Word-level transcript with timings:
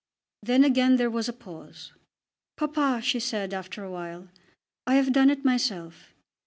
Then 0.41 0.63
again 0.63 0.95
there 0.95 1.11
was 1.11 1.29
a 1.29 1.33
pause. 1.33 1.93
"Papa," 2.57 3.01
she 3.03 3.19
said 3.19 3.53
after 3.53 3.83
a 3.83 3.91
while, 3.91 4.29
"I 4.87 4.95
have 4.95 5.13
done 5.13 5.29
it 5.29 5.45
myself. 5.45 6.15